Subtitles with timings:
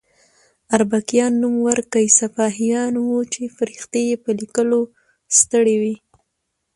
[0.75, 4.81] اربکیان نوم ورکي سپاهیان وو چې فرښتې یې په لیکلو
[5.37, 5.95] ستړې وي.